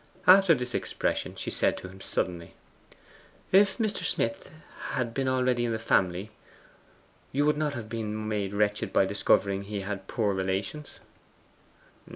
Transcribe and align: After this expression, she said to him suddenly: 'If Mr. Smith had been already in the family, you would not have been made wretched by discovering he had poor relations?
After 0.25 0.55
this 0.55 0.73
expression, 0.73 1.35
she 1.35 1.51
said 1.51 1.77
to 1.77 1.87
him 1.87 2.01
suddenly: 2.01 2.55
'If 3.51 3.77
Mr. 3.77 4.03
Smith 4.03 4.51
had 4.95 5.13
been 5.13 5.27
already 5.27 5.63
in 5.63 5.73
the 5.73 5.77
family, 5.77 6.31
you 7.31 7.45
would 7.45 7.55
not 7.55 7.75
have 7.75 7.87
been 7.87 8.27
made 8.27 8.51
wretched 8.51 8.91
by 8.91 9.05
discovering 9.05 9.61
he 9.61 9.81
had 9.81 10.07
poor 10.07 10.33
relations? 10.33 11.01